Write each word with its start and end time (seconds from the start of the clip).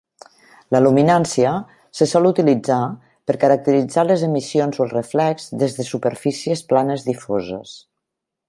La 0.75 0.79
luminància 0.83 1.51
se 1.97 2.07
sol 2.13 2.29
utilitzar 2.29 2.79
per 3.31 3.37
caracteritzar 3.45 4.07
les 4.09 4.25
emissions 4.31 4.81
o 4.81 4.87
el 4.89 4.93
reflex 4.97 5.49
des 5.65 5.79
de 5.81 5.89
superfícies 5.95 6.69
planes 6.73 7.07
difoses. 7.13 7.77